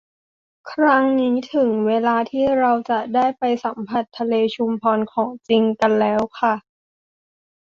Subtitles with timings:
[0.71, 6.53] ครั้งนี้ถึงเวลาที่เราจะได้ไปสัมผัสทะเลชุมพรของจริงกันแล้วค่ะ